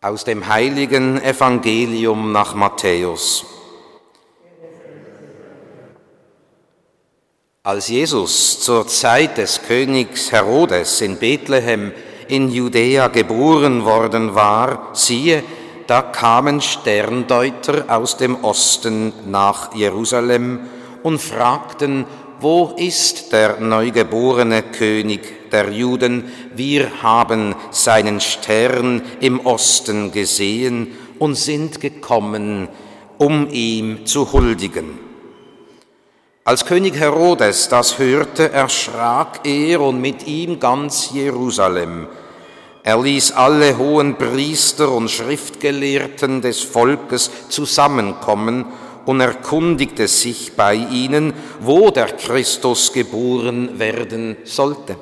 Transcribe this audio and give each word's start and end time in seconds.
Aus 0.00 0.22
dem 0.22 0.46
heiligen 0.46 1.20
Evangelium 1.20 2.30
nach 2.30 2.54
Matthäus. 2.54 3.44
Als 7.64 7.88
Jesus 7.88 8.60
zur 8.60 8.86
Zeit 8.86 9.38
des 9.38 9.60
Königs 9.62 10.30
Herodes 10.30 11.00
in 11.00 11.16
Bethlehem 11.16 11.90
in 12.28 12.48
Judäa 12.48 13.08
geboren 13.08 13.84
worden 13.84 14.36
war, 14.36 14.90
siehe, 14.92 15.42
da 15.88 16.02
kamen 16.02 16.60
Sterndeuter 16.60 17.86
aus 17.88 18.16
dem 18.16 18.44
Osten 18.44 19.12
nach 19.26 19.74
Jerusalem 19.74 20.60
und 21.02 21.18
fragten, 21.18 22.06
wo 22.38 22.72
ist 22.76 23.32
der 23.32 23.58
neugeborene 23.58 24.62
König 24.62 25.37
der 25.52 25.70
Juden? 25.70 26.24
Wir 26.54 27.02
haben 27.02 27.54
seinen 27.70 28.20
Stern 28.20 29.02
im 29.20 29.44
Osten 29.46 30.12
gesehen 30.12 30.88
und 31.18 31.34
sind 31.36 31.80
gekommen, 31.80 32.68
um 33.18 33.48
ihm 33.50 34.06
zu 34.06 34.32
huldigen. 34.32 34.98
Als 36.44 36.64
König 36.64 36.96
Herodes 36.96 37.68
das 37.68 37.98
hörte, 37.98 38.50
erschrak 38.50 39.46
er 39.46 39.82
und 39.82 40.00
mit 40.00 40.26
ihm 40.26 40.58
ganz 40.58 41.10
Jerusalem. 41.12 42.06
Er 42.82 43.02
ließ 43.02 43.32
alle 43.32 43.76
hohen 43.76 44.16
Priester 44.16 44.90
und 44.90 45.10
Schriftgelehrten 45.10 46.40
des 46.40 46.62
Volkes 46.62 47.30
zusammenkommen 47.50 48.64
und 49.04 49.20
erkundigte 49.20 50.08
sich 50.08 50.54
bei 50.56 50.74
ihnen, 50.74 51.34
wo 51.60 51.90
der 51.90 52.06
Christus 52.06 52.92
geboren 52.92 53.78
werden 53.78 54.38
sollte. 54.44 54.96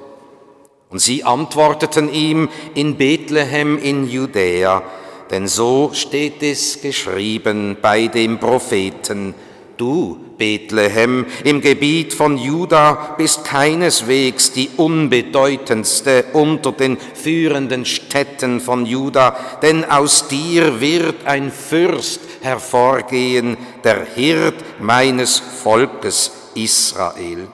Und 0.91 1.01
sie 1.01 1.25
antworteten 1.25 2.13
ihm 2.13 2.49
in 2.75 2.97
Bethlehem 2.97 3.79
in 3.79 4.09
Judäa, 4.09 4.83
denn 5.31 5.49
so 5.49 5.91
steht 5.93 6.43
es 6.43 6.81
geschrieben 6.81 7.77
bei 7.81 8.07
dem 8.07 8.39
Propheten, 8.39 9.35
Du, 9.77 10.19
Bethlehem, 10.39 11.27
im 11.45 11.61
Gebiet 11.61 12.15
von 12.15 12.39
Juda 12.39 13.15
bist 13.19 13.45
keineswegs 13.45 14.53
die 14.53 14.71
unbedeutendste 14.77 16.25
unter 16.33 16.73
den 16.73 16.97
führenden 16.97 17.85
Städten 17.85 18.61
von 18.61 18.87
Juda, 18.87 19.37
denn 19.61 19.85
aus 19.85 20.29
dir 20.29 20.81
wird 20.81 21.27
ein 21.27 21.53
Fürst 21.53 22.21
hervorgehen, 22.41 23.59
der 23.85 24.07
Hirt 24.15 24.55
meines 24.81 25.39
Volkes 25.39 26.33
Israel. 26.55 27.49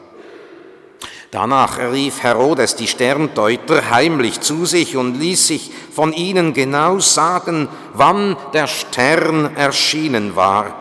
Danach 1.32 1.78
rief 1.78 2.22
Herodes 2.22 2.76
die 2.76 2.86
Sterndeuter 2.86 3.88
heimlich 3.88 4.42
zu 4.42 4.66
sich 4.66 4.98
und 4.98 5.18
ließ 5.18 5.46
sich 5.46 5.70
von 5.90 6.12
ihnen 6.12 6.52
genau 6.52 6.98
sagen, 6.98 7.68
wann 7.94 8.36
der 8.52 8.66
Stern 8.66 9.56
erschienen 9.56 10.36
war. 10.36 10.74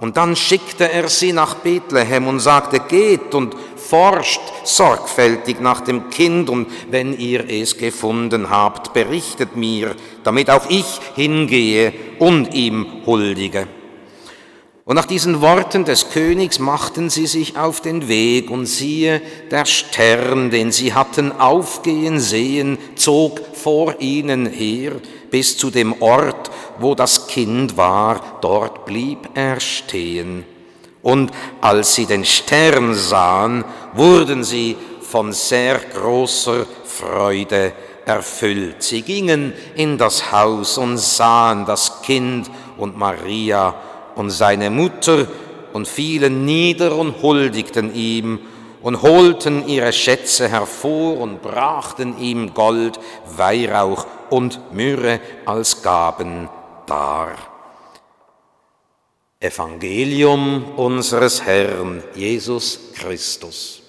Und 0.00 0.16
dann 0.16 0.34
schickte 0.34 0.90
er 0.90 1.08
sie 1.08 1.34
nach 1.34 1.56
Bethlehem 1.56 2.26
und 2.26 2.40
sagte, 2.40 2.80
geht 2.80 3.34
und 3.34 3.54
forscht 3.76 4.40
sorgfältig 4.64 5.60
nach 5.60 5.82
dem 5.82 6.08
Kind 6.08 6.48
und 6.48 6.68
wenn 6.90 7.12
ihr 7.12 7.44
es 7.46 7.76
gefunden 7.76 8.48
habt, 8.48 8.94
berichtet 8.94 9.56
mir, 9.56 9.94
damit 10.24 10.48
auch 10.48 10.70
ich 10.70 10.86
hingehe 11.16 11.92
und 12.18 12.54
ihm 12.54 13.04
huldige. 13.04 13.68
Und 14.86 14.94
nach 14.94 15.06
diesen 15.06 15.40
Worten 15.40 15.84
des 15.84 16.10
Königs 16.10 16.60
machten 16.60 17.10
sie 17.10 17.26
sich 17.26 17.58
auf 17.58 17.80
den 17.80 18.06
Weg, 18.06 18.52
und 18.52 18.66
siehe, 18.66 19.20
der 19.50 19.64
Stern, 19.64 20.50
den 20.50 20.70
sie 20.70 20.94
hatten 20.94 21.32
aufgehen 21.32 22.20
sehen, 22.20 22.78
zog 22.94 23.40
vor 23.52 23.96
ihnen 23.98 24.46
her 24.46 24.92
bis 25.28 25.58
zu 25.58 25.70
dem 25.70 26.00
Ort, 26.00 26.52
wo 26.78 26.94
das 26.94 27.26
Kind 27.26 27.76
war, 27.76 28.38
dort 28.40 28.84
blieb 28.84 29.28
er 29.34 29.58
stehen. 29.58 30.44
Und 31.02 31.32
als 31.60 31.96
sie 31.96 32.06
den 32.06 32.24
Stern 32.24 32.94
sahen, 32.94 33.64
wurden 33.92 34.44
sie 34.44 34.76
von 35.00 35.32
sehr 35.32 35.80
großer 35.80 36.64
Freude 36.84 37.72
erfüllt. 38.04 38.84
Sie 38.84 39.02
gingen 39.02 39.52
in 39.74 39.98
das 39.98 40.30
Haus 40.30 40.78
und 40.78 40.96
sahen 40.98 41.66
das 41.66 42.02
Kind 42.02 42.48
und 42.76 42.96
Maria 42.96 43.74
und 44.16 44.30
seine 44.30 44.70
Mutter 44.70 45.28
und 45.72 45.86
fielen 45.86 46.44
nieder 46.44 46.96
und 46.96 47.22
huldigten 47.22 47.94
ihm 47.94 48.40
und 48.82 49.02
holten 49.02 49.68
ihre 49.68 49.92
Schätze 49.92 50.48
hervor 50.48 51.18
und 51.18 51.42
brachten 51.42 52.18
ihm 52.18 52.54
Gold, 52.54 52.98
Weihrauch 53.36 54.06
und 54.30 54.72
Myrrhe 54.72 55.20
als 55.44 55.82
Gaben 55.82 56.48
dar. 56.86 57.36
Evangelium 59.38 60.64
unseres 60.76 61.42
Herrn 61.44 62.02
Jesus 62.14 62.92
Christus. 62.94 63.82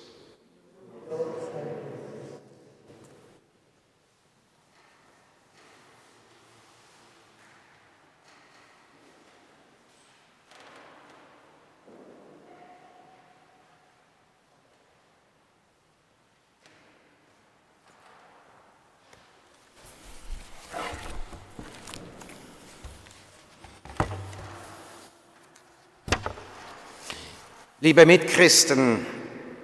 Liebe 27.88 28.06
Mitchristen, 28.06 29.06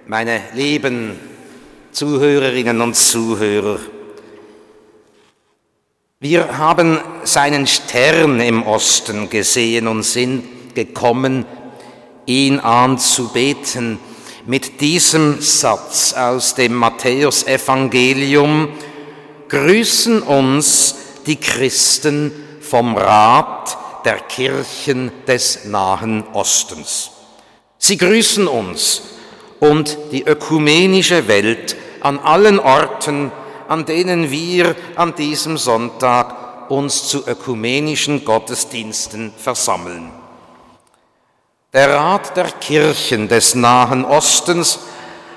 meine 0.06 0.40
lieben 0.54 1.20
Zuhörerinnen 1.92 2.80
und 2.80 2.96
Zuhörer, 2.96 3.78
wir 6.20 6.56
haben 6.56 7.00
seinen 7.24 7.66
Stern 7.66 8.40
im 8.40 8.62
Osten 8.62 9.28
gesehen 9.28 9.88
und 9.88 10.04
sind 10.04 10.74
gekommen, 10.74 11.44
ihn 12.24 12.60
anzubeten. 12.60 13.98
Mit 14.46 14.80
diesem 14.80 15.42
Satz 15.42 16.14
aus 16.14 16.54
dem 16.54 16.72
Matthäusevangelium 16.76 18.70
grüßen 19.50 20.22
uns 20.22 20.94
die 21.26 21.36
Christen 21.36 22.32
vom 22.62 22.96
Rat 22.96 23.76
der 24.06 24.20
Kirchen 24.20 25.12
des 25.26 25.66
Nahen 25.66 26.24
Ostens. 26.32 27.13
Sie 27.86 27.98
grüßen 27.98 28.48
uns 28.48 29.02
und 29.60 29.98
die 30.10 30.22
ökumenische 30.22 31.28
Welt 31.28 31.76
an 32.00 32.18
allen 32.18 32.58
Orten, 32.58 33.30
an 33.68 33.84
denen 33.84 34.30
wir 34.30 34.74
an 34.96 35.14
diesem 35.14 35.58
Sonntag 35.58 36.70
uns 36.70 37.06
zu 37.08 37.28
ökumenischen 37.28 38.24
Gottesdiensten 38.24 39.34
versammeln. 39.36 40.10
Der 41.74 41.90
Rat 41.94 42.34
der 42.38 42.52
Kirchen 42.52 43.28
des 43.28 43.54
Nahen 43.54 44.06
Ostens 44.06 44.78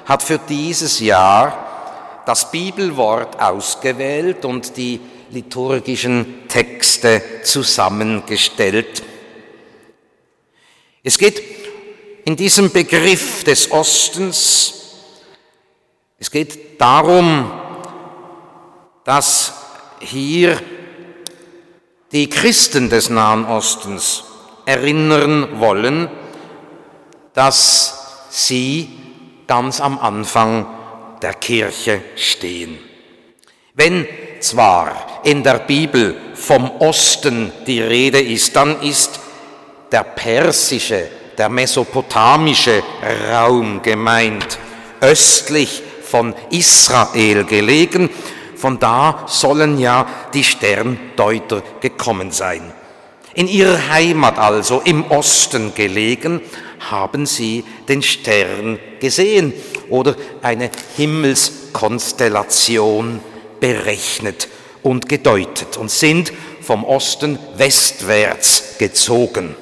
hat 0.05 0.23
für 0.23 0.39
dieses 0.39 1.01
Jahr 1.01 2.23
das 2.25 2.49
Bibelwort 2.49 3.41
ausgewählt 3.41 4.45
und 4.45 4.77
die 4.77 5.01
liturgischen 5.31 6.47
Texte 6.47 7.21
zusammengestellt. 7.43 9.03
Es 11.03 11.17
geht 11.17 11.56
in 12.27 12.35
diesem 12.35 12.73
Begriff 12.73 13.45
des 13.45 13.71
Ostens. 13.71 14.73
Es 16.19 16.29
geht 16.29 16.79
darum, 16.79 17.49
dass 19.05 19.53
hier 20.01 20.61
die 22.11 22.27
Christen 22.27 22.89
des 22.89 23.09
Nahen 23.09 23.45
Ostens 23.45 24.25
erinnern 24.65 25.61
wollen, 25.61 26.09
dass 27.33 28.27
sie 28.29 28.89
ganz 29.47 29.79
am 29.79 29.97
Anfang 29.97 30.67
der 31.21 31.33
Kirche 31.35 32.01
stehen. 32.17 32.77
Wenn 33.73 34.05
zwar 34.41 35.21
in 35.23 35.43
der 35.43 35.59
Bibel 35.59 36.17
vom 36.33 36.69
Osten 36.81 37.53
die 37.65 37.79
Rede 37.79 38.19
ist, 38.19 38.53
dann 38.53 38.81
ist 38.81 39.17
der 39.93 40.03
persische 40.03 41.07
der 41.37 41.49
mesopotamische 41.49 42.81
Raum 43.31 43.81
gemeint, 43.81 44.57
östlich 45.01 45.83
von 46.03 46.33
Israel 46.49 47.43
gelegen. 47.43 48.09
Von 48.55 48.79
da 48.79 49.25
sollen 49.27 49.77
ja 49.79 50.07
die 50.33 50.43
Sterndeuter 50.43 51.61
gekommen 51.79 52.31
sein. 52.31 52.73
In 53.35 53.47
ihrer 53.47 53.89
Heimat 53.89 54.39
also, 54.39 54.81
im 54.83 55.11
Osten 55.11 55.75
gelegen, 55.75 56.41
haben 56.89 57.27
sie 57.27 57.63
den 57.87 58.01
Stern 58.01 58.79
gesehen 58.99 59.53
oder 59.89 60.15
eine 60.41 60.71
Himmelskonstellation 60.95 63.19
berechnet 63.59 64.47
und 64.81 65.07
gedeutet 65.07 65.77
und 65.77 65.91
sind 65.91 66.33
vom 66.61 66.83
Osten 66.83 67.37
westwärts 67.57 68.77
gezogen. 68.79 69.55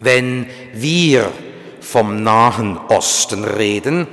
Wenn 0.00 0.46
wir 0.74 1.32
vom 1.80 2.22
Nahen 2.22 2.78
Osten 2.88 3.44
reden, 3.44 4.06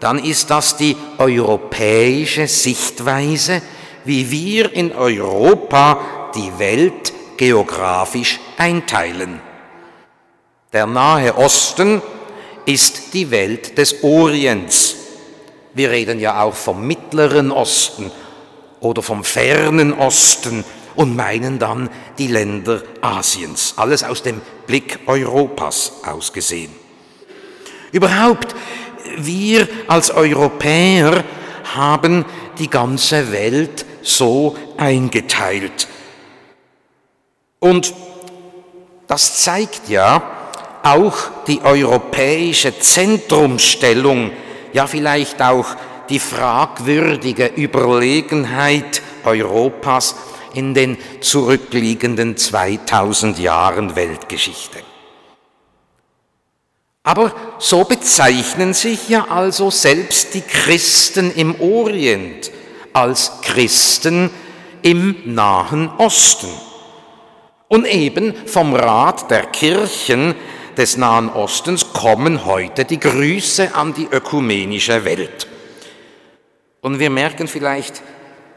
dann 0.00 0.18
ist 0.18 0.50
das 0.50 0.76
die 0.76 0.96
europäische 1.18 2.48
Sichtweise, 2.48 3.62
wie 4.04 4.30
wir 4.30 4.72
in 4.72 4.92
Europa 4.92 6.30
die 6.34 6.58
Welt 6.58 7.12
geografisch 7.36 8.40
einteilen. 8.56 9.40
Der 10.72 10.86
Nahe 10.86 11.36
Osten 11.36 12.00
ist 12.64 13.12
die 13.12 13.30
Welt 13.30 13.76
des 13.76 14.02
Orients. 14.02 14.96
Wir 15.74 15.90
reden 15.90 16.18
ja 16.18 16.42
auch 16.42 16.54
vom 16.54 16.86
Mittleren 16.86 17.50
Osten 17.50 18.10
oder 18.80 19.02
vom 19.02 19.24
fernen 19.24 19.92
Osten 19.92 20.64
und 20.94 21.16
meinen 21.16 21.58
dann 21.58 21.88
die 22.18 22.28
Länder 22.28 22.82
Asiens. 23.00 23.74
Alles 23.76 24.02
aus 24.02 24.22
dem 24.22 24.40
Blick 24.66 25.00
Europas 25.06 25.92
ausgesehen. 26.04 26.72
Überhaupt, 27.92 28.54
wir 29.16 29.68
als 29.88 30.10
Europäer 30.10 31.24
haben 31.74 32.24
die 32.58 32.70
ganze 32.70 33.32
Welt 33.32 33.84
so 34.02 34.56
eingeteilt. 34.76 35.88
Und 37.58 37.94
das 39.06 39.42
zeigt 39.42 39.88
ja 39.88 40.22
auch 40.82 41.16
die 41.46 41.60
europäische 41.62 42.78
Zentrumstellung, 42.78 44.30
ja 44.72 44.86
vielleicht 44.86 45.42
auch 45.42 45.66
die 46.08 46.18
fragwürdige 46.18 47.46
Überlegenheit 47.46 49.02
Europas 49.24 50.16
in 50.54 50.74
den 50.74 50.96
zurückliegenden 51.20 52.36
2000 52.36 53.38
Jahren 53.38 53.96
Weltgeschichte. 53.96 54.78
Aber 57.02 57.32
so 57.58 57.84
bezeichnen 57.84 58.74
sich 58.74 59.08
ja 59.08 59.26
also 59.28 59.70
selbst 59.70 60.34
die 60.34 60.42
Christen 60.42 61.32
im 61.34 61.60
Orient 61.60 62.50
als 62.92 63.40
Christen 63.42 64.30
im 64.82 65.16
Nahen 65.24 65.90
Osten. 65.98 66.50
Und 67.68 67.86
eben 67.86 68.34
vom 68.46 68.74
Rat 68.74 69.30
der 69.30 69.46
Kirchen 69.46 70.34
des 70.76 70.96
Nahen 70.96 71.28
Ostens 71.30 71.92
kommen 71.92 72.44
heute 72.44 72.84
die 72.84 72.98
Grüße 72.98 73.74
an 73.74 73.94
die 73.94 74.08
ökumenische 74.10 75.04
Welt. 75.04 75.46
Und 76.80 76.98
wir 76.98 77.10
merken 77.10 77.46
vielleicht 77.46 78.02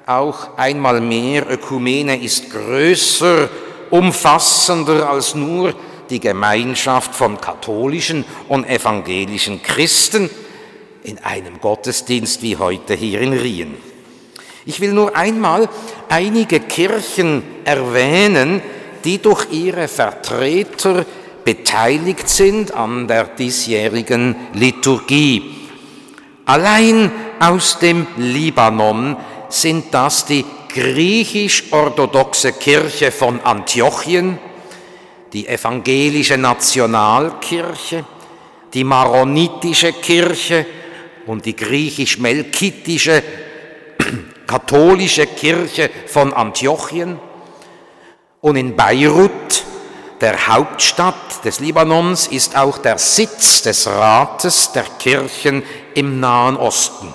auch 0.05 0.57
einmal 0.57 1.01
mehr, 1.01 1.49
Ökumene 1.49 2.21
ist 2.21 2.51
größer, 2.51 3.49
umfassender 3.89 5.09
als 5.09 5.35
nur 5.35 5.73
die 6.09 6.19
Gemeinschaft 6.19 7.15
von 7.15 7.39
katholischen 7.39 8.25
und 8.49 8.67
evangelischen 8.67 9.61
Christen 9.63 10.29
in 11.03 11.17
einem 11.19 11.59
Gottesdienst 11.59 12.41
wie 12.41 12.57
heute 12.57 12.93
hier 12.93 13.21
in 13.21 13.33
Rien. 13.33 13.75
Ich 14.65 14.79
will 14.79 14.93
nur 14.93 15.15
einmal 15.15 15.67
einige 16.09 16.59
Kirchen 16.61 17.43
erwähnen, 17.65 18.61
die 19.03 19.21
durch 19.21 19.47
ihre 19.51 19.87
Vertreter 19.87 21.05
beteiligt 21.43 22.29
sind 22.29 22.73
an 22.73 23.07
der 23.07 23.25
diesjährigen 23.25 24.35
Liturgie. 24.53 25.63
Allein 26.45 27.11
aus 27.39 27.79
dem 27.79 28.07
Libanon 28.17 29.17
sind 29.53 29.93
das 29.93 30.25
die 30.25 30.45
griechisch-orthodoxe 30.73 32.53
Kirche 32.53 33.11
von 33.11 33.39
Antiochien, 33.41 34.39
die 35.31 35.47
evangelische 35.47 36.37
Nationalkirche, 36.37 38.05
die 38.73 38.83
maronitische 38.83 39.93
Kirche 39.93 40.65
und 41.27 41.45
die 41.45 41.55
griechisch-melkitische 41.55 43.23
katholische 44.47 45.27
Kirche 45.27 45.89
von 46.07 46.33
Antiochien 46.33 47.19
und 48.41 48.57
in 48.57 48.75
Beirut, 48.75 49.63
der 50.19 50.47
Hauptstadt 50.47 51.45
des 51.45 51.59
Libanons, 51.59 52.27
ist 52.27 52.57
auch 52.57 52.77
der 52.77 52.97
Sitz 52.97 53.61
des 53.61 53.87
Rates 53.87 54.71
der 54.73 54.83
Kirchen 54.99 55.63
im 55.93 56.19
Nahen 56.19 56.57
Osten. 56.57 57.13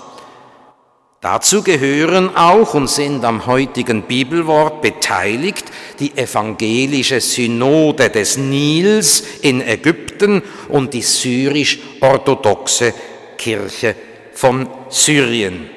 Dazu 1.20 1.64
gehören 1.64 2.36
auch 2.36 2.74
und 2.74 2.88
sind 2.88 3.24
am 3.24 3.46
heutigen 3.46 4.02
Bibelwort 4.02 4.82
beteiligt 4.82 5.64
die 5.98 6.16
evangelische 6.16 7.20
Synode 7.20 8.08
des 8.08 8.36
Nils 8.36 9.24
in 9.42 9.60
Ägypten 9.60 10.42
und 10.68 10.94
die 10.94 11.02
syrisch-orthodoxe 11.02 12.94
Kirche 13.36 13.96
von 14.32 14.68
Syrien. 14.90 15.68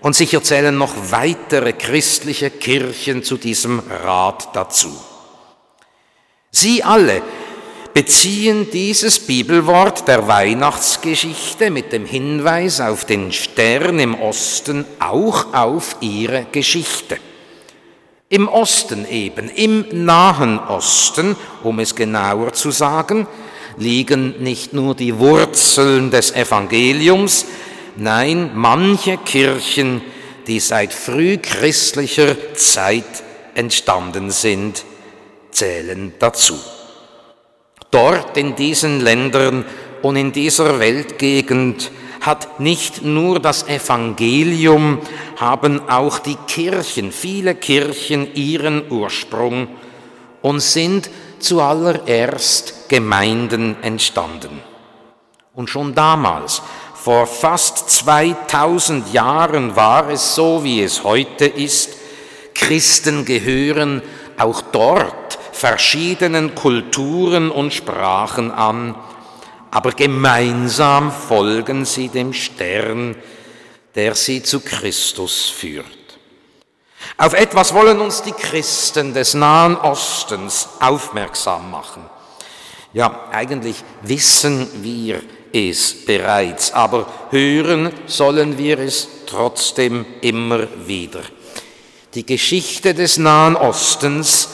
Und 0.00 0.16
sicher 0.16 0.42
zählen 0.42 0.76
noch 0.76 0.94
weitere 1.10 1.72
christliche 1.72 2.50
Kirchen 2.50 3.22
zu 3.22 3.36
diesem 3.36 3.80
Rat 3.88 4.48
dazu. 4.52 4.90
Sie 6.50 6.82
alle 6.82 7.22
beziehen 7.96 8.70
dieses 8.70 9.20
Bibelwort 9.20 10.06
der 10.06 10.28
Weihnachtsgeschichte 10.28 11.70
mit 11.70 11.94
dem 11.94 12.04
Hinweis 12.04 12.78
auf 12.78 13.06
den 13.06 13.32
Stern 13.32 13.98
im 13.98 14.14
Osten 14.14 14.84
auch 14.98 15.54
auf 15.54 15.96
ihre 16.02 16.44
Geschichte. 16.52 17.16
Im 18.28 18.48
Osten 18.48 19.08
eben, 19.08 19.48
im 19.48 20.04
Nahen 20.04 20.58
Osten, 20.58 21.36
um 21.62 21.78
es 21.78 21.94
genauer 21.94 22.52
zu 22.52 22.70
sagen, 22.70 23.26
liegen 23.78 24.42
nicht 24.42 24.74
nur 24.74 24.94
die 24.94 25.18
Wurzeln 25.18 26.10
des 26.10 26.32
Evangeliums, 26.32 27.46
nein, 27.96 28.50
manche 28.54 29.16
Kirchen, 29.16 30.02
die 30.46 30.60
seit 30.60 30.92
frühchristlicher 30.92 32.36
Zeit 32.56 33.24
entstanden 33.54 34.30
sind, 34.30 34.84
zählen 35.50 36.12
dazu. 36.18 36.58
Dort 37.96 38.36
in 38.36 38.54
diesen 38.54 39.00
Ländern 39.00 39.64
und 40.02 40.16
in 40.16 40.30
dieser 40.30 40.80
Weltgegend 40.80 41.90
hat 42.20 42.60
nicht 42.60 43.02
nur 43.02 43.40
das 43.40 43.66
Evangelium, 43.68 44.98
haben 45.36 45.88
auch 45.88 46.18
die 46.18 46.36
Kirchen, 46.46 47.10
viele 47.10 47.54
Kirchen 47.54 48.34
ihren 48.34 48.92
Ursprung 48.92 49.68
und 50.42 50.60
sind 50.60 51.08
zuallererst 51.38 52.90
Gemeinden 52.90 53.76
entstanden. 53.80 54.60
Und 55.54 55.70
schon 55.70 55.94
damals, 55.94 56.60
vor 56.92 57.26
fast 57.26 57.88
2000 57.88 59.10
Jahren 59.14 59.74
war 59.74 60.10
es 60.10 60.34
so, 60.34 60.62
wie 60.62 60.82
es 60.82 61.02
heute 61.02 61.46
ist. 61.46 61.96
Christen 62.52 63.24
gehören 63.24 64.02
auch 64.36 64.60
dort 64.60 65.25
verschiedenen 65.56 66.54
Kulturen 66.54 67.50
und 67.50 67.72
Sprachen 67.72 68.50
an, 68.50 68.94
aber 69.70 69.92
gemeinsam 69.92 71.10
folgen 71.10 71.86
sie 71.86 72.08
dem 72.08 72.34
Stern, 72.34 73.16
der 73.94 74.14
sie 74.14 74.42
zu 74.42 74.60
Christus 74.60 75.48
führt. 75.48 75.86
Auf 77.16 77.32
etwas 77.32 77.72
wollen 77.72 78.00
uns 78.00 78.22
die 78.22 78.32
Christen 78.32 79.14
des 79.14 79.32
Nahen 79.32 79.76
Ostens 79.76 80.68
aufmerksam 80.80 81.70
machen. 81.70 82.04
Ja, 82.92 83.28
eigentlich 83.32 83.82
wissen 84.02 84.68
wir 84.82 85.22
es 85.52 86.04
bereits, 86.04 86.72
aber 86.72 87.06
hören 87.30 87.92
sollen 88.06 88.58
wir 88.58 88.78
es 88.78 89.08
trotzdem 89.26 90.04
immer 90.20 90.66
wieder. 90.86 91.22
Die 92.14 92.26
Geschichte 92.26 92.92
des 92.92 93.16
Nahen 93.16 93.56
Ostens 93.56 94.48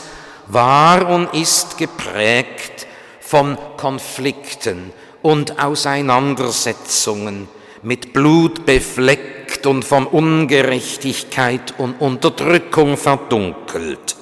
war 0.49 1.09
und 1.09 1.33
ist 1.35 1.79
geprägt 1.79 2.87
von 3.21 3.57
Konflikten 3.77 4.93
und 5.23 5.63
Auseinandersetzungen, 5.63 7.49
mit 7.83 8.13
Blut 8.13 8.67
befleckt 8.67 9.67
und 9.67 9.85
von 9.85 10.07
Ungerechtigkeit 10.07 11.75
und 11.79 12.01
Unterdrückung 12.01 12.97
verdunkelt. 12.97 14.17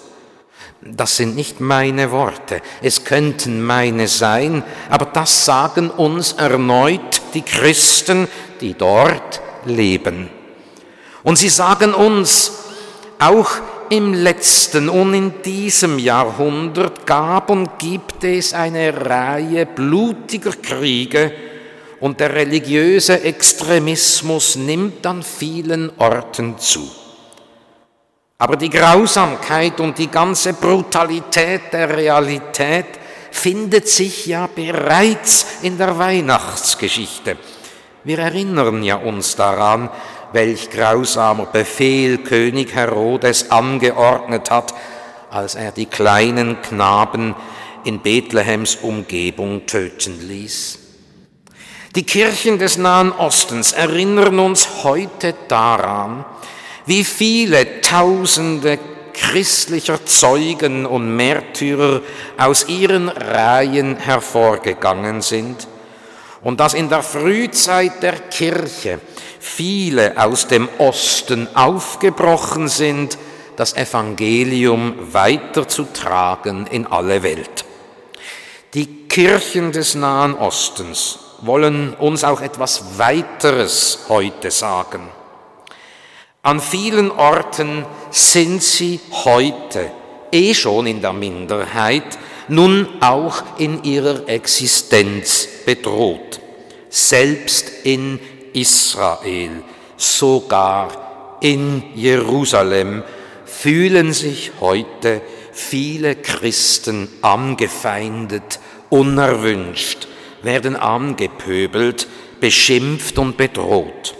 Das 0.83 1.17
sind 1.17 1.37
nicht 1.37 1.61
meine 1.61 2.11
Worte, 2.11 2.63
es 2.81 3.05
könnten 3.05 3.63
meine 3.63 4.09
sein, 4.09 4.63
aber 4.89 5.07
das 5.07 5.45
sagen 5.45 5.91
uns 5.91 6.33
erneut 6.33 7.21
die 7.35 7.43
Christen, 7.43 8.29
die 8.63 8.73
dort 8.75 9.43
leben. 9.67 10.31
Und 11.23 11.37
sie 11.37 11.51
sagen 11.51 11.93
uns, 11.93 12.53
auch 13.19 13.51
im 13.91 14.15
letzten 14.15 14.89
und 14.89 15.15
in 15.15 15.43
diesem 15.43 15.99
Jahrhundert 15.99 17.07
gab 17.07 17.51
und 17.51 17.79
gibt 17.79 18.23
es 18.25 18.55
eine 18.55 18.95
Reihe 19.05 19.67
blutiger 19.67 20.53
Kriege 20.53 21.33
und 21.99 22.21
der 22.21 22.35
religiöse 22.35 23.23
Extremismus 23.23 24.57
nimmt 24.57 25.05
an 25.07 25.23
vielen 25.23 25.91
Orten 25.99 26.57
zu. 26.59 26.89
Aber 28.39 28.57
die 28.57 28.71
Grausamkeit 28.71 29.81
und 29.81 29.99
die 29.99 30.11
ganze 30.11 30.55
Brutalität 30.55 31.73
der 31.73 31.95
Realität 31.95 32.87
findet 33.33 33.89
sich 33.89 34.27
ja 34.27 34.47
bereits 34.47 35.59
in 35.63 35.77
der 35.77 35.99
Weihnachtsgeschichte. 35.99 37.37
Wir 38.05 38.19
erinnern 38.19 38.83
ja 38.83 38.97
uns 38.97 39.37
daran, 39.37 39.91
welch 40.33 40.71
grausamer 40.71 41.47
Befehl 41.47 42.19
König 42.19 42.75
Herodes 42.75 43.51
angeordnet 43.51 44.51
hat, 44.51 44.75
als 45.31 45.55
er 45.55 45.73
die 45.73 45.87
kleinen 45.87 46.61
Knaben 46.63 47.35
in 47.85 48.01
Bethlehems 48.01 48.77
Umgebung 48.77 49.67
töten 49.67 50.27
ließ. 50.27 50.79
Die 51.97 52.05
Kirchen 52.05 52.59
des 52.59 52.79
Nahen 52.79 53.11
Ostens 53.13 53.73
erinnern 53.73 54.39
uns 54.39 54.85
heute 54.85 55.35
daran, 55.49 56.25
wie 56.87 57.05
viele 57.05 57.81
tausende 57.81 58.79
christlicher 59.13 60.05
Zeugen 60.07 60.87
und 60.87 61.17
Märtyrer 61.17 62.01
aus 62.39 62.69
ihren 62.69 63.09
Reihen 63.09 63.97
hervorgegangen 63.97 65.21
sind 65.21 65.67
und 66.43 66.61
dass 66.61 66.75
in 66.75 66.89
der 66.89 67.03
Frühzeit 67.03 68.03
der 68.03 68.15
Kirche 68.15 69.01
viele 69.41 70.23
aus 70.23 70.47
dem 70.47 70.69
Osten 70.79 71.49
aufgebrochen 71.55 72.69
sind, 72.69 73.19
das 73.57 73.75
Evangelium 73.75 74.95
weiterzutragen 75.13 76.67
in 76.69 76.87
alle 76.87 77.23
Welt. 77.23 77.65
Die 78.75 79.09
Kirchen 79.09 79.73
des 79.73 79.97
Nahen 79.97 80.35
Ostens 80.35 81.19
wollen 81.43 81.95
uns 81.95 82.23
auch 82.23 82.41
etwas 82.41 82.99
weiteres 82.99 84.01
heute 84.09 84.51
sagen. 84.51 85.09
An 86.43 86.61
vielen 86.61 87.11
Orten 87.11 87.85
sind 88.11 88.63
sie 88.63 89.01
heute 89.25 89.91
eh 90.33 90.55
schon 90.55 90.87
in 90.87 91.01
der 91.01 91.13
Minderheit, 91.13 92.19
nun 92.49 92.89
auch 93.01 93.43
in 93.59 93.85
ihrer 93.85 94.29
Existenz 94.29 95.49
bedroht. 95.67 96.41
Selbst 96.89 97.71
in 97.85 98.19
Israel, 98.55 99.63
sogar 99.97 101.39
in 101.41 101.83
Jerusalem 101.95 103.03
fühlen 103.45 104.13
sich 104.13 104.53
heute 104.61 105.21
viele 105.53 106.17
Christen 106.17 107.09
angefeindet, 107.23 108.61
unerwünscht, 108.89 110.09
werden 110.43 110.77
angepöbelt, 110.77 112.07
beschimpft 112.41 113.19
und 113.19 113.37
bedroht. 113.37 114.15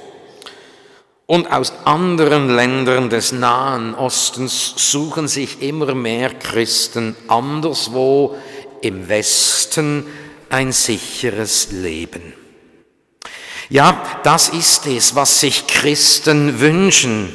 Und 1.27 1.53
aus 1.53 1.73
anderen 1.85 2.55
Ländern 2.55 3.09
des 3.09 3.33
Nahen 3.33 3.95
Ostens 3.95 4.75
suchen 4.77 5.29
sich 5.29 5.63
immer 5.63 5.95
mehr 5.95 6.31
Christen 6.35 7.15
anderswo 7.29 8.37
im 8.83 9.09
Westen 9.09 10.07
ein 10.49 10.73
sicheres 10.73 11.71
Leben. 11.71 12.40
Ja, 13.71 14.03
das 14.25 14.49
ist 14.49 14.87
es, 14.89 15.15
was 15.15 15.41
sich 15.41 15.67
Christen 15.69 16.59
wünschen. 16.59 17.33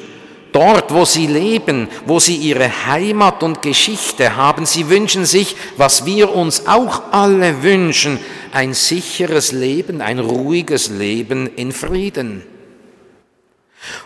Dort, 0.51 0.94
wo 0.94 1.04
sie 1.04 1.27
leben, 1.27 1.88
wo 2.06 2.20
sie 2.20 2.36
ihre 2.36 2.86
Heimat 2.88 3.42
und 3.44 3.62
Geschichte 3.62 4.36
haben, 4.36 4.65
sie 4.65 4.89
wünschen 4.89 5.25
sich, 5.25 5.56
was 5.75 6.06
wir 6.06 6.34
uns 6.34 6.68
auch 6.68 7.12
alle 7.12 7.63
wünschen, 7.63 8.20
ein 8.54 8.74
sicheres 8.74 9.51
Leben, 9.51 10.01
ein 10.01 10.20
ruhiges 10.20 10.89
Leben 10.89 11.48
in 11.56 11.72
Frieden. 11.72 12.44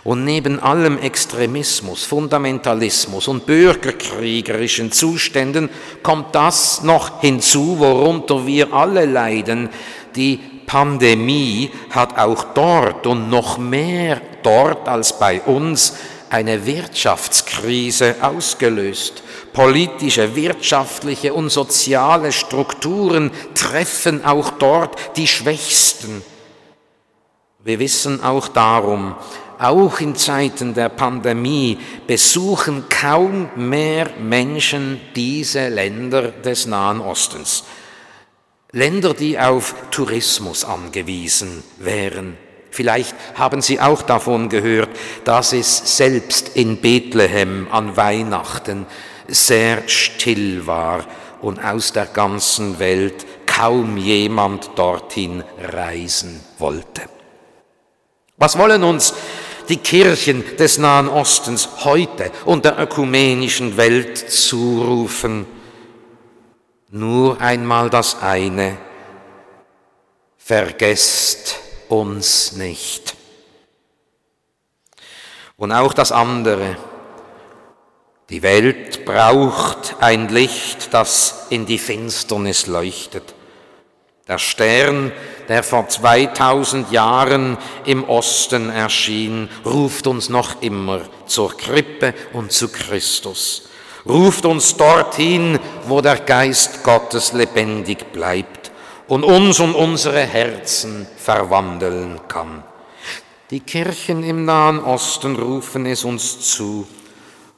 Und 0.04 0.24
neben 0.24 0.60
allem 0.60 0.98
Extremismus, 0.98 2.04
Fundamentalismus 2.04 3.28
und 3.28 3.46
bürgerkriegerischen 3.46 4.92
Zuständen 4.92 5.70
kommt 6.04 6.36
das 6.36 6.84
noch 6.84 7.22
hinzu, 7.22 7.80
worunter 7.80 8.46
wir 8.46 8.74
alle 8.74 9.06
leiden. 9.06 9.70
Die 10.16 10.40
Pandemie 10.70 11.72
hat 11.90 12.20
auch 12.20 12.44
dort 12.54 13.08
und 13.08 13.28
noch 13.28 13.58
mehr 13.58 14.22
dort 14.44 14.88
als 14.88 15.18
bei 15.18 15.42
uns 15.42 15.96
eine 16.30 16.64
Wirtschaftskrise 16.64 18.18
ausgelöst. 18.22 19.24
Politische, 19.52 20.36
wirtschaftliche 20.36 21.34
und 21.34 21.50
soziale 21.50 22.32
Strukturen 22.32 23.32
treffen 23.56 24.24
auch 24.24 24.52
dort 24.52 25.18
die 25.18 25.26
Schwächsten. 25.26 26.22
Wir 27.64 27.80
wissen 27.80 28.24
auch 28.24 28.48
darum, 28.48 29.16
auch 29.58 30.00
in 30.00 30.16
Zeiten 30.16 30.76
der 30.76 30.90
Pandemie 30.90 31.80
besuchen 32.06 32.84
kaum 32.90 33.50
mehr 33.56 34.12
Menschen 34.20 35.02
diese 35.16 35.68
Länder 35.68 36.28
des 36.32 36.68
Nahen 36.68 37.02
Ostens. 37.02 37.64
Länder, 38.72 39.16
die 39.16 39.40
auf 39.40 39.74
Tourismus 39.90 40.64
angewiesen 40.64 41.64
wären. 41.80 42.38
Vielleicht 42.70 43.16
haben 43.34 43.62
Sie 43.62 43.80
auch 43.80 44.04
davon 44.04 44.48
gehört, 44.48 44.90
dass 45.24 45.54
es 45.54 45.98
selbst 45.98 46.56
in 46.56 46.78
Bethlehem 46.78 47.68
an 47.72 47.98
Weihnachten 47.98 48.86
sehr 49.28 49.88
still 49.88 50.68
war 50.68 51.04
und 51.42 51.64
aus 51.64 51.94
der 51.94 52.06
ganzen 52.06 52.78
Welt 52.78 53.26
kaum 53.48 53.98
jemand 53.98 54.70
dorthin 54.76 55.44
reisen 55.60 56.40
wollte. 56.60 57.02
Was 58.38 58.58
wollen 58.58 58.84
uns 58.84 59.16
die 59.70 59.78
Kirchen 59.78 60.44
des 60.58 60.78
Nahen 60.78 61.08
Ostens 61.08 61.70
heute 61.84 62.32
und 62.46 62.66
der 62.66 62.80
ökumenischen 62.80 63.78
Welt 63.78 64.18
zurufen. 64.18 65.46
Nur 66.92 67.40
einmal 67.40 67.92
das 67.92 68.20
eine, 68.20 68.76
vergesst 70.38 71.60
uns 71.88 72.54
nicht. 72.54 73.16
Und 75.56 75.72
auch 75.72 75.94
das 75.94 76.12
andere, 76.12 76.78
die 78.30 78.42
Welt 78.42 79.06
braucht 79.06 79.98
ein 80.00 80.30
Licht, 80.30 80.92
das 80.92 81.46
in 81.52 81.68
die 81.68 81.78
Finsternis 81.78 82.66
leuchtet. 82.66 83.36
Der 84.28 84.40
Stern, 84.40 85.12
der 85.48 85.62
vor 85.62 85.88
2000 85.88 86.92
Jahren 86.92 87.60
im 87.86 88.04
Osten 88.04 88.72
erschien, 88.72 89.48
ruft 89.64 90.08
uns 90.08 90.30
noch 90.30 90.64
immer 90.64 91.02
zur 91.28 91.56
Krippe 91.56 92.16
und 92.34 92.52
zu 92.52 92.70
Christus. 92.70 93.69
Ruft 94.10 94.46
uns 94.46 94.76
dorthin, 94.76 95.60
wo 95.88 96.02
der 96.02 96.18
Geist 96.18 96.84
Gottes 96.84 97.32
lebendig 97.34 98.12
bleibt 98.12 98.72
und 99.08 99.24
uns 99.24 99.60
und 99.60 99.76
unsere 99.76 100.22
Herzen 100.22 101.06
verwandeln 101.16 102.20
kann. 102.28 102.64
Die 103.52 103.60
Kirchen 103.60 104.24
im 104.24 104.46
Nahen 104.46 104.84
Osten 104.84 105.36
rufen 105.36 105.86
es 105.86 106.04
uns 106.06 106.40
zu 106.56 106.88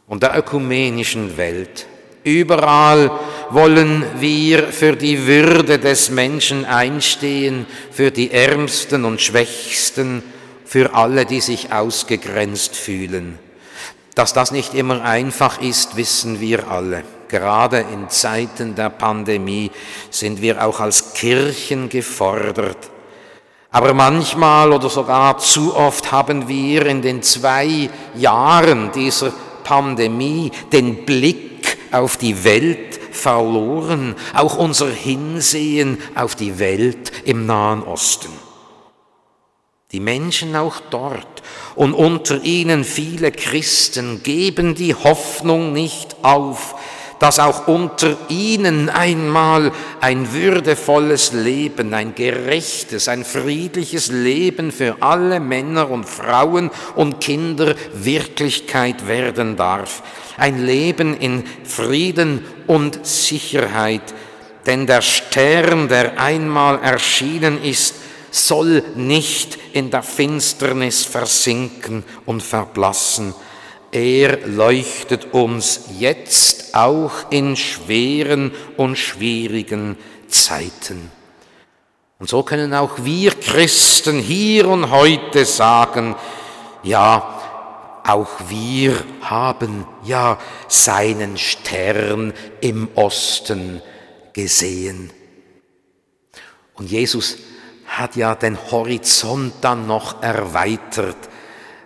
und 0.07 0.23
der 0.23 0.37
ökumenischen 0.37 1.37
Welt. 1.37 1.87
Überall 2.23 3.11
wollen 3.49 4.05
wir 4.19 4.67
für 4.67 4.95
die 4.95 5.25
Würde 5.25 5.79
des 5.79 6.11
Menschen 6.11 6.65
einstehen, 6.65 7.65
für 7.91 8.11
die 8.11 8.31
Ärmsten 8.31 9.05
und 9.05 9.21
Schwächsten, 9.21 10.21
für 10.65 10.93
alle, 10.93 11.25
die 11.25 11.41
sich 11.41 11.73
ausgegrenzt 11.73 12.75
fühlen. 12.75 13.39
Dass 14.15 14.33
das 14.33 14.51
nicht 14.51 14.73
immer 14.73 15.03
einfach 15.03 15.61
ist, 15.61 15.95
wissen 15.95 16.39
wir 16.39 16.69
alle. 16.69 17.03
Gerade 17.29 17.85
in 17.93 18.09
Zeiten 18.09 18.75
der 18.75 18.89
Pandemie 18.89 19.71
sind 20.09 20.41
wir 20.41 20.65
auch 20.65 20.81
als 20.81 21.13
Kirchen 21.13 21.87
gefordert. 21.87 22.89
Aber 23.71 23.93
manchmal 23.93 24.73
oder 24.73 24.89
sogar 24.89 25.37
zu 25.37 25.73
oft 25.73 26.11
haben 26.11 26.49
wir 26.49 26.85
in 26.87 27.01
den 27.01 27.23
zwei 27.23 27.89
Jahren 28.15 28.91
dieser 28.91 29.31
Pandemie 29.63 30.51
den 30.73 31.05
Blick 31.05 31.77
auf 31.93 32.17
die 32.17 32.43
Welt 32.43 32.99
verloren, 33.13 34.15
auch 34.33 34.57
unser 34.57 34.89
Hinsehen 34.89 35.99
auf 36.15 36.35
die 36.35 36.59
Welt 36.59 37.13
im 37.23 37.45
Nahen 37.45 37.83
Osten. 37.83 38.50
Die 39.91 39.99
Menschen 39.99 40.55
auch 40.55 40.79
dort 40.89 41.43
und 41.75 41.93
unter 41.93 42.41
ihnen 42.43 42.85
viele 42.85 43.31
Christen 43.31 44.23
geben 44.23 44.73
die 44.73 44.95
Hoffnung 44.95 45.73
nicht 45.73 46.15
auf, 46.21 46.75
dass 47.19 47.39
auch 47.39 47.67
unter 47.67 48.17
ihnen 48.29 48.89
einmal 48.89 49.71
ein 49.99 50.33
würdevolles 50.33 51.33
Leben, 51.33 51.93
ein 51.93 52.15
gerechtes, 52.15 53.07
ein 53.07 53.23
friedliches 53.23 54.07
Leben 54.07 54.71
für 54.71 54.95
alle 55.01 55.39
Männer 55.39 55.91
und 55.91 56.09
Frauen 56.09 56.71
und 56.95 57.19
Kinder 57.19 57.75
Wirklichkeit 57.93 59.07
werden 59.07 59.55
darf. 59.55 60.01
Ein 60.37 60.65
Leben 60.65 61.15
in 61.15 61.43
Frieden 61.63 62.43
und 62.65 63.05
Sicherheit, 63.05 64.15
denn 64.65 64.87
der 64.87 65.01
Stern, 65.01 65.89
der 65.89 66.19
einmal 66.19 66.79
erschienen 66.81 67.63
ist, 67.63 68.00
soll 68.31 68.83
nicht 68.95 69.59
in 69.73 69.91
der 69.91 70.03
Finsternis 70.03 71.03
versinken 71.03 72.03
und 72.25 72.41
verblassen, 72.41 73.35
er 73.91 74.47
leuchtet 74.47 75.33
uns 75.33 75.89
jetzt 75.99 76.73
auch 76.73 77.29
in 77.29 77.57
schweren 77.57 78.51
und 78.77 78.97
schwierigen 78.97 79.97
Zeiten. 80.29 81.11
Und 82.17 82.29
so 82.29 82.43
können 82.43 82.73
auch 82.73 83.03
wir 83.03 83.31
Christen 83.31 84.19
hier 84.19 84.69
und 84.69 84.91
heute 84.91 85.43
sagen, 85.43 86.15
ja, 86.83 87.41
auch 88.05 88.29
wir 88.47 88.95
haben 89.21 89.85
ja 90.05 90.39
seinen 90.67 91.37
Stern 91.37 92.33
im 92.61 92.87
Osten 92.95 93.81
gesehen. 94.33 95.11
Und 96.75 96.89
Jesus 96.89 97.37
hat 98.01 98.15
ja 98.15 98.35
den 98.35 98.57
Horizont 98.71 99.53
dann 99.61 99.87
noch 99.87 100.21
erweitert, 100.23 101.17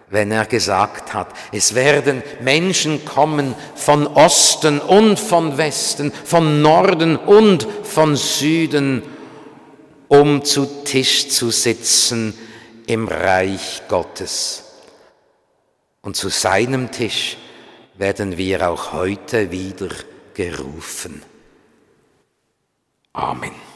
wenn 0.10 0.32
er 0.32 0.46
gesagt 0.46 1.14
hat, 1.14 1.28
es 1.52 1.76
werden 1.76 2.24
Menschen 2.42 3.04
kommen 3.04 3.56
von 3.76 4.08
Osten 4.08 4.80
und 4.80 5.20
von 5.20 5.58
Westen, 5.58 6.12
von 6.12 6.62
Norden 6.62 7.18
und 7.18 7.68
von 7.84 8.16
Süden, 8.16 9.04
um 10.08 10.44
zu 10.44 10.66
Tisch 10.84 11.30
zu 11.30 11.50
sitzen 11.50 12.38
im 12.88 13.08
Reich 13.08 13.82
Gottes. 13.88 14.64
Und 16.02 16.16
zu 16.16 16.30
seinem 16.30 16.92
Tisch 16.92 17.38
werden 17.96 18.38
wir 18.38 18.70
auch 18.70 18.94
heute 18.94 19.52
wieder 19.52 19.90
gerufen. 20.34 21.24
Amen. 23.14 23.75